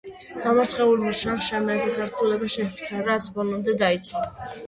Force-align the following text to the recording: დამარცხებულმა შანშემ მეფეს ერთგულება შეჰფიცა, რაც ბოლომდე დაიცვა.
დამარცხებულმა 0.43 1.11
შანშემ 1.19 1.67
მეფეს 1.67 1.99
ერთგულება 2.05 2.49
შეჰფიცა, 2.53 3.05
რაც 3.09 3.27
ბოლომდე 3.37 3.79
დაიცვა. 3.83 4.27